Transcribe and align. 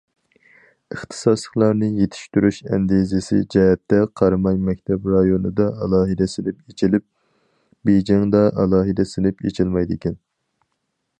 ئىختىساسلىقلارنى 0.93 1.89
يېتىشتۈرۈش 1.97 2.57
ئەندىزىسى 2.77 3.41
جەھەتتە، 3.55 3.99
قاراماي 4.21 4.57
مەكتەپ 4.69 5.05
رايونىدا 5.15 5.69
ئالاھىدە 5.75 6.29
سىنىپ 6.35 6.65
ئېچىلىپ، 6.73 7.07
بېيجىڭدا 7.91 8.45
ئالاھىدە 8.49 9.09
سىنىپ 9.15 9.49
ئېچىلمايدىكەن. 9.49 10.19